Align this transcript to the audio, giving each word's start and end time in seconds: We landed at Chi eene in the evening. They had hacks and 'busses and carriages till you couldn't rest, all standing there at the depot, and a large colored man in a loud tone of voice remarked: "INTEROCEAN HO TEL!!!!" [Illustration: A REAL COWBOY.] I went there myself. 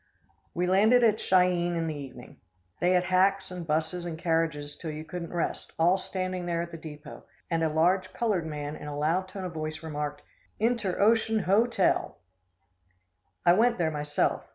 We 0.55 0.65
landed 0.65 1.03
at 1.03 1.17
Chi 1.21 1.49
eene 1.51 1.75
in 1.77 1.85
the 1.85 1.93
evening. 1.93 2.37
They 2.79 2.93
had 2.93 3.03
hacks 3.03 3.51
and 3.51 3.67
'busses 3.67 4.03
and 4.03 4.17
carriages 4.17 4.75
till 4.75 4.89
you 4.89 5.03
couldn't 5.05 5.31
rest, 5.31 5.73
all 5.77 5.99
standing 5.99 6.47
there 6.47 6.63
at 6.63 6.71
the 6.71 6.77
depot, 6.77 7.25
and 7.51 7.61
a 7.63 7.69
large 7.69 8.11
colored 8.11 8.47
man 8.47 8.75
in 8.75 8.87
a 8.87 8.97
loud 8.97 9.27
tone 9.27 9.45
of 9.45 9.53
voice 9.53 9.83
remarked: 9.83 10.23
"INTEROCEAN 10.59 11.41
HO 11.43 11.67
TEL!!!!" 11.67 11.85
[Illustration: 11.85 12.19
A 12.25 13.45
REAL 13.45 13.45
COWBOY.] 13.45 13.45
I 13.45 13.53
went 13.53 13.77
there 13.77 13.91
myself. 13.91 14.47